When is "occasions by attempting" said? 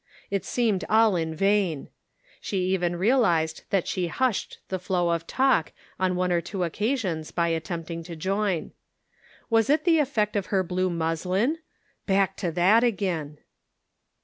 6.63-8.01